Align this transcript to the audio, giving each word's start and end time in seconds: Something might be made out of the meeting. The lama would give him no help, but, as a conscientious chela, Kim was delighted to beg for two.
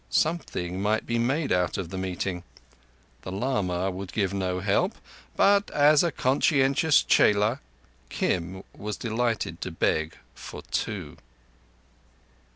Something 0.09 0.81
might 0.81 1.05
be 1.05 1.19
made 1.19 1.51
out 1.51 1.77
of 1.77 1.89
the 1.91 1.97
meeting. 1.99 2.41
The 3.21 3.31
lama 3.31 3.91
would 3.91 4.11
give 4.13 4.33
him 4.33 4.39
no 4.39 4.59
help, 4.59 4.95
but, 5.35 5.69
as 5.69 6.03
a 6.03 6.11
conscientious 6.11 7.03
chela, 7.03 7.59
Kim 8.09 8.63
was 8.75 8.97
delighted 8.97 9.61
to 9.61 9.69
beg 9.69 10.17
for 10.33 10.63
two. 10.71 11.17